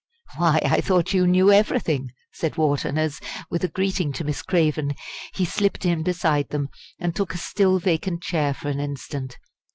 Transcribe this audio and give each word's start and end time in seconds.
"Why, 0.37 0.59
I 0.65 0.81
thought 0.81 1.13
you 1.13 1.27
knew 1.27 1.51
everything," 1.51 2.11
said 2.33 2.57
Wharton 2.57 2.97
as, 2.97 3.19
with 3.51 3.63
a 3.63 3.67
greeting 3.67 4.11
to 4.13 4.23
Miss 4.23 4.41
Craven, 4.41 4.95
he 5.35 5.45
slipped 5.45 5.85
in 5.85 6.01
beside 6.01 6.49
them 6.49 6.69
and 6.97 7.15
took 7.15 7.35
a 7.35 7.37
still 7.37 7.77
vacant 7.77 8.23
chair 8.23 8.55
for 8.55 8.67
an 8.69 8.79
instant. 8.79 9.37